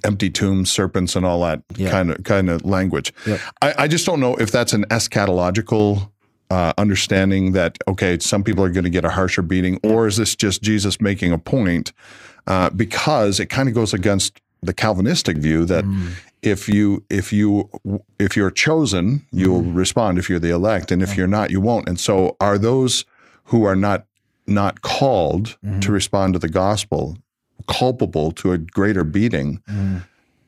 empty 0.04 0.30
tombs, 0.30 0.70
serpents, 0.70 1.16
and 1.16 1.26
all 1.26 1.42
that 1.42 1.64
yeah. 1.78 1.90
kind 1.90 2.12
of 2.12 2.24
kind 2.24 2.50
of 2.50 2.66
language. 2.66 3.14
Yep. 3.26 3.40
I, 3.62 3.74
I, 3.80 3.88
just 3.88 4.06
don't 4.06 4.20
know 4.20 4.36
if 4.36 4.52
that's 4.52 4.74
an 4.74 4.84
eschatological 4.86 6.12
uh, 6.50 6.74
understanding 6.78 7.54
that 7.54 7.78
okay, 7.88 8.20
some 8.20 8.44
people 8.44 8.64
are 8.64 8.70
going 8.70 8.84
to 8.84 8.90
get 8.90 9.06
a 9.06 9.10
harsher 9.10 9.42
beating, 9.42 9.80
or 9.84 10.08
is 10.08 10.18
this 10.18 10.36
just 10.36 10.62
Jesus 10.62 11.00
making 11.00 11.32
a 11.32 11.38
point? 11.38 11.94
Uh, 12.48 12.70
because 12.70 13.40
it 13.40 13.48
kind 13.48 13.68
of 13.68 13.74
goes 13.74 13.92
against 13.92 14.40
the 14.66 14.74
Calvinistic 14.74 15.38
view 15.38 15.66
that 15.66 15.84
mm. 15.84 16.12
if 16.42 16.68
you 16.68 17.04
if 17.10 17.32
you 17.32 17.70
if 18.20 18.36
you're 18.36 18.52
chosen, 18.52 19.26
you'll 19.32 19.62
mm. 19.62 19.76
respond 19.76 20.18
if 20.18 20.30
you're 20.30 20.40
the 20.40 20.50
elect, 20.50 20.92
and 20.92 21.02
if 21.02 21.18
you're 21.18 21.28
not, 21.28 21.52
you 21.52 21.62
won't. 21.62 21.88
And 21.88 22.00
so, 22.00 22.36
are 22.40 22.58
those 22.58 23.06
who 23.46 23.64
are 23.64 23.76
not 23.76 24.06
not 24.48 24.82
called 24.82 25.58
mm. 25.66 25.82
to 25.82 25.92
respond 25.92 26.34
to 26.34 26.40
the 26.40 26.50
gospel 26.50 27.18
culpable 27.68 28.32
to 28.34 28.52
a 28.52 28.58
greater 28.58 29.04
beating? 29.04 29.62
Mm. 29.70 30.06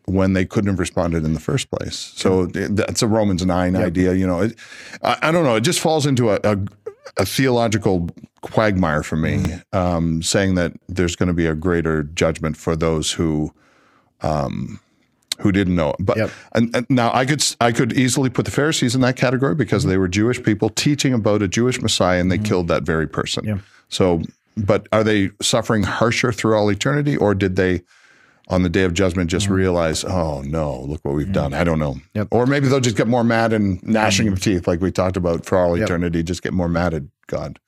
When 0.10 0.32
they 0.32 0.46
couldn't 0.46 0.70
have 0.70 0.80
responded 0.80 1.26
in 1.26 1.34
the 1.34 1.40
first 1.42 1.70
place, 1.70 1.98
so 2.16 2.46
that's 2.46 3.02
a 3.02 3.08
Romans 3.08 3.46
nine 3.46 3.74
yep. 3.74 3.88
idea. 3.88 4.14
You 4.14 4.26
know, 4.26 4.40
it, 4.40 4.56
I, 5.04 5.18
I, 5.22 5.32
don't 5.34 5.44
know. 5.44 5.58
It 5.58 5.66
just 5.66 5.82
falls 5.82 6.06
into 6.06 6.30
a, 6.30 6.40
a 6.46 6.58
a 7.18 7.26
theological 7.26 8.10
quagmire 8.42 9.04
for 9.04 9.16
me, 9.16 9.38
mm. 9.38 9.64
um, 9.74 10.22
saying 10.22 10.56
that 10.56 10.74
there's 10.88 11.16
going 11.16 11.28
to 11.28 11.34
be 11.34 11.46
a 11.46 11.56
greater 11.56 12.04
judgment 12.04 12.58
for 12.58 12.76
those 12.76 13.12
who 13.12 13.54
um, 14.22 14.80
who 15.40 15.52
didn't 15.52 15.76
know. 15.76 15.96
But 16.00 16.18
yep. 16.18 16.32
and, 16.54 16.76
and, 16.76 16.90
now 16.90 17.12
I 17.14 17.26
could 17.26 17.44
I 17.62 17.72
could 17.72 17.94
easily 17.94 18.30
put 18.30 18.46
the 18.46 18.52
Pharisees 18.52 18.96
in 18.96 19.02
that 19.02 19.16
category 19.16 19.56
because 19.56 19.84
they 19.84 19.98
were 19.98 20.08
Jewish 20.08 20.42
people 20.42 20.70
teaching 20.70 21.14
about 21.14 21.42
a 21.42 21.48
Jewish 21.48 21.82
Messiah, 21.82 22.20
and 22.20 22.32
they 22.32 22.38
mm-hmm. 22.38 22.46
killed 22.46 22.68
that 22.70 22.84
very 22.84 23.08
person. 23.08 23.46
Yeah. 23.46 23.60
So, 23.90 24.22
but 24.56 24.88
are 24.92 25.04
they 25.04 25.30
suffering 25.42 25.84
harsher 25.84 26.32
through 26.32 26.58
all 26.58 26.70
eternity, 26.70 27.16
or 27.18 27.36
did 27.36 27.56
they? 27.56 27.82
On 28.50 28.64
the 28.64 28.70
day 28.70 28.84
of 28.84 28.94
judgment, 28.94 29.30
just 29.30 29.48
mm-hmm. 29.48 29.56
realize, 29.56 30.06
oh 30.06 30.42
no, 30.42 30.80
look 30.80 31.04
what 31.04 31.16
we've 31.16 31.26
mm-hmm. 31.26 31.34
done. 31.34 31.54
I 31.54 31.66
don't 31.66 31.80
know. 31.80 31.98
Yep. 32.14 32.30
Or 32.32 32.46
maybe 32.46 32.70
they'll 32.70 32.80
just 32.80 32.96
get 32.96 33.06
more 33.06 33.26
mad 33.26 33.52
and 33.52 33.84
gnashing 33.84 34.30
of 34.30 34.40
teeth, 34.40 34.70
like 34.70 34.80
we 34.80 34.90
talked 34.90 35.18
about 35.18 35.46
for 35.46 35.58
all 35.58 35.76
eternity. 35.76 36.20
Yep. 36.20 36.28
Just 36.28 36.44
get 36.44 36.54
more 36.54 36.70
mad 36.70 36.94
at 36.94 37.04
God. 37.28 37.60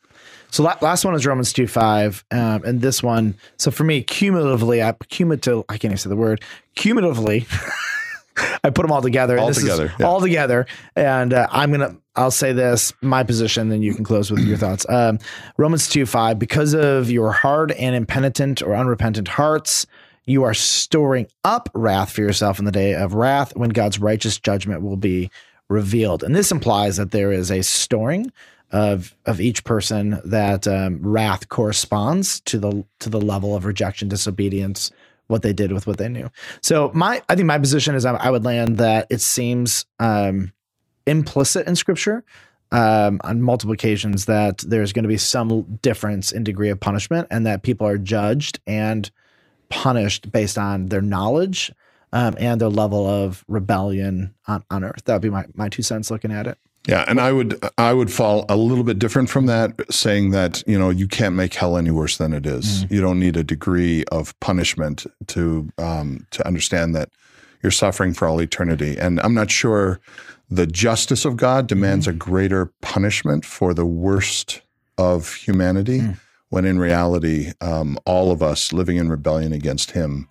So 0.52 0.64
last 0.64 1.06
one 1.06 1.14
is 1.16 1.26
Romans 1.26 1.54
2 1.54 1.68
5. 1.68 2.26
Um, 2.32 2.64
and 2.64 2.82
this 2.82 3.04
one, 3.04 3.36
so 3.58 3.72
for 3.72 3.84
me, 3.84 4.02
cumulatively, 4.02 4.82
I 4.82 4.94
cumulative, 5.10 5.64
I 5.70 5.74
can't 5.74 5.86
even 5.86 5.98
say 5.98 6.10
the 6.10 6.16
word, 6.16 6.42
cumulatively, 6.76 7.46
I 8.64 8.70
put 8.70 8.84
them 8.84 8.92
all 8.92 9.02
together. 9.02 9.38
All 9.38 9.54
together. 9.54 9.94
Yeah. 10.00 10.06
All 10.06 10.22
together. 10.22 10.66
And 10.96 11.34
uh, 11.34 11.48
I'm 11.52 11.72
going 11.72 11.82
to, 11.82 11.98
I'll 12.16 12.32
say 12.32 12.54
this, 12.54 12.94
my 13.02 13.24
position, 13.24 13.70
then 13.70 13.82
you 13.82 13.94
can 13.94 14.04
close 14.04 14.32
with 14.32 14.42
your 14.42 14.58
thoughts. 14.58 14.86
Um, 14.90 15.20
Romans 15.58 15.88
2 15.90 16.06
5, 16.06 16.40
because 16.40 16.74
of 16.74 17.12
your 17.12 17.32
hard 17.32 17.72
and 17.74 17.96
impenitent 17.96 18.62
or 18.62 18.76
unrepentant 18.76 19.28
hearts, 19.28 19.86
you 20.26 20.44
are 20.44 20.54
storing 20.54 21.28
up 21.44 21.70
wrath 21.74 22.12
for 22.12 22.22
yourself 22.22 22.60
in 22.60 22.66
the 22.66 22.72
day 22.72 22.94
of 22.94 23.14
wrath 23.14 23.56
when 23.56 23.72
God's 23.72 24.00
righteous 24.00 24.38
judgment 24.38 24.82
will 24.82 24.98
be 24.98 25.32
revealed. 25.70 26.24
And 26.24 26.36
this 26.36 26.52
implies 26.52 26.98
that 26.98 27.12
there 27.12 27.32
is 27.32 27.52
a 27.52 27.64
storing 27.64 28.32
of 28.72 29.16
of 29.26 29.42
each 29.42 29.64
person 29.64 30.20
that 30.26 30.68
um, 30.68 31.00
wrath 31.02 31.50
corresponds 31.50 32.40
to 32.42 32.60
the 32.60 32.86
to 33.00 33.10
the 33.10 33.22
level 33.22 33.56
of 33.56 33.66
rejection, 33.66 34.08
disobedience, 34.08 34.92
what 35.28 35.42
they 35.42 35.54
did 35.54 35.72
with 35.72 35.88
what 35.88 35.98
they 35.98 36.10
knew. 36.10 36.30
So 36.62 36.92
my 36.94 37.22
I 37.30 37.36
think 37.36 37.48
my 37.48 37.58
position 37.60 37.96
is 37.96 38.06
I, 38.06 38.14
I 38.16 38.30
would 38.30 38.46
land 38.46 38.78
that 38.78 39.08
it 39.10 39.22
seems 39.22 39.86
um, 40.00 40.52
implicit 41.06 41.68
in 41.68 41.76
Scripture 41.76 42.24
um, 42.72 43.20
on 43.24 43.42
multiple 43.42 43.74
occasions 43.74 44.26
that 44.26 44.60
there's 44.60 44.94
going 44.94 45.04
to 45.04 45.10
be 45.10 45.18
some 45.18 45.80
difference 45.82 46.32
in 46.32 46.44
degree 46.44 46.70
of 46.70 46.80
punishment, 46.80 47.28
and 47.32 47.46
that 47.46 47.64
people 47.64 47.88
are 47.88 47.98
judged 47.98 48.60
and 48.68 49.10
punished 49.70 50.32
based 50.32 50.58
on 50.58 50.88
their 50.88 51.02
knowledge 51.02 51.72
um, 52.12 52.36
and 52.40 52.60
their 52.60 52.70
level 52.70 53.08
of 53.08 53.44
rebellion 53.48 54.34
on, 54.48 54.64
on 54.70 54.84
earth. 54.84 55.04
That 55.06 55.14
would 55.14 55.22
be 55.22 55.30
my, 55.30 55.46
my 55.54 55.70
two 55.70 55.84
cents 55.84 56.10
looking 56.10 56.32
at 56.32 56.48
it. 56.48 56.58
Yeah, 56.90 57.06
and 57.08 57.22
I 57.22 57.32
would 57.32 57.64
I 57.78 57.94
would 57.94 58.12
fall 58.12 58.46
a 58.50 58.58
little 58.58 58.84
bit 58.84 58.98
different 58.98 59.30
from 59.30 59.46
that, 59.46 59.80
saying 59.94 60.32
that 60.32 60.64
you 60.66 60.78
know 60.80 60.90
you 60.90 61.08
can't 61.08 61.36
make 61.36 61.54
hell 61.54 61.78
any 61.78 61.92
worse 61.92 62.18
than 62.18 62.34
it 62.34 62.48
is. 62.48 62.84
Mm. 62.84 62.92
You 62.92 63.02
don't 63.02 63.20
need 63.20 63.38
a 63.38 63.44
degree 63.44 64.06
of 64.06 64.38
punishment 64.40 65.06
to 65.28 65.70
um, 65.78 66.26
to 66.32 66.46
understand 66.48 66.96
that 66.96 67.12
you're 67.62 67.72
suffering 67.72 68.16
for 68.16 68.28
all 68.28 68.42
eternity. 68.42 68.98
And 68.98 69.20
I'm 69.20 69.36
not 69.36 69.52
sure 69.52 70.00
the 70.50 70.66
justice 70.66 71.26
of 71.26 71.38
God 71.38 71.68
demands 71.68 72.08
mm. 72.08 72.10
a 72.10 72.14
greater 72.14 72.74
punishment 72.82 73.46
for 73.46 73.76
the 73.76 73.86
worst 73.86 74.62
of 74.98 75.36
humanity, 75.36 76.00
mm. 76.00 76.20
when 76.50 76.66
in 76.66 76.80
reality, 76.80 77.52
um, 77.62 78.00
all 78.06 78.32
of 78.32 78.42
us 78.42 78.74
living 78.74 78.98
in 78.98 79.10
rebellion 79.10 79.54
against 79.54 79.92
Him 79.92 80.28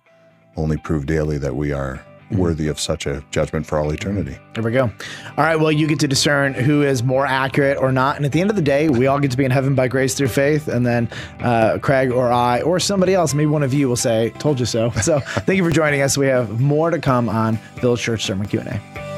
only 0.57 0.75
prove 0.75 1.05
daily 1.05 1.37
that 1.37 1.55
we 1.55 1.71
are 1.71 2.05
worthy 2.31 2.67
of 2.67 2.79
such 2.79 3.05
a 3.05 3.23
judgment 3.31 3.65
for 3.65 3.79
all 3.79 3.91
eternity. 3.91 4.37
There 4.53 4.63
we 4.63 4.71
go. 4.71 4.83
All 4.83 5.43
right. 5.43 5.55
Well, 5.55 5.71
you 5.71 5.87
get 5.87 5.99
to 5.99 6.07
discern 6.07 6.53
who 6.53 6.83
is 6.83 7.03
more 7.03 7.25
accurate 7.25 7.77
or 7.77 7.91
not. 7.91 8.17
And 8.17 8.25
at 8.25 8.31
the 8.31 8.41
end 8.41 8.49
of 8.49 8.55
the 8.55 8.61
day, 8.61 8.89
we 8.89 9.07
all 9.07 9.19
get 9.19 9.31
to 9.31 9.37
be 9.37 9.45
in 9.45 9.51
heaven 9.51 9.75
by 9.75 9.87
grace 9.87 10.13
through 10.13 10.27
faith. 10.27 10.67
And 10.67 10.85
then 10.85 11.09
uh, 11.39 11.79
Craig 11.81 12.11
or 12.11 12.31
I 12.31 12.61
or 12.61 12.79
somebody 12.79 13.13
else, 13.13 13.33
maybe 13.33 13.47
one 13.47 13.63
of 13.63 13.73
you 13.73 13.87
will 13.87 13.95
say, 13.95 14.31
told 14.39 14.59
you 14.59 14.65
so. 14.65 14.91
So 15.09 15.19
thank 15.21 15.57
you 15.57 15.63
for 15.63 15.71
joining 15.71 16.01
us. 16.01 16.19
We 16.19 16.27
have 16.27 16.59
more 16.59 16.91
to 16.91 16.99
come 16.99 17.29
on 17.29 17.57
Village 17.77 18.01
Church 18.01 18.25
Sermon 18.25 18.47
Q&A. 18.47 19.08